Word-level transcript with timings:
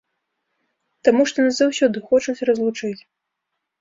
Таму 1.09 1.21
што 1.31 1.37
нас 1.47 1.55
заўсёды 1.63 1.97
хочуць 2.09 2.43
разлучыць. 2.51 2.99